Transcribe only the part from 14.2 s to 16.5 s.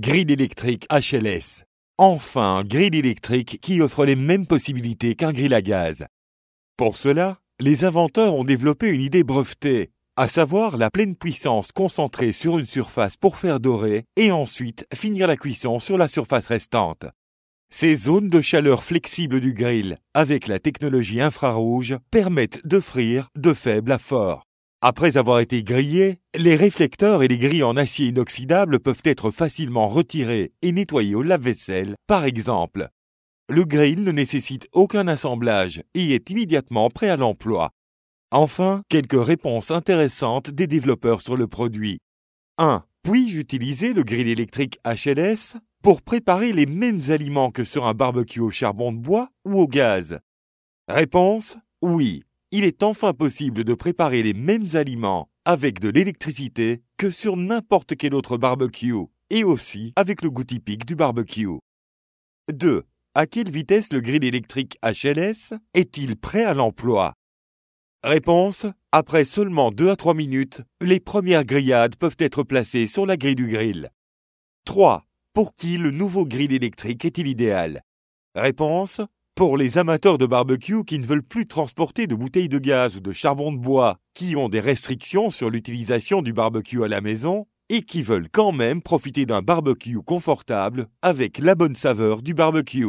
ensuite finir la cuisson sur la surface